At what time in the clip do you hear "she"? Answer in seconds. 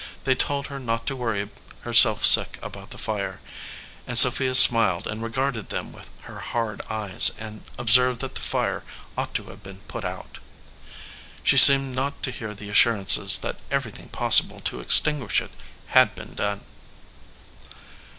11.43-11.55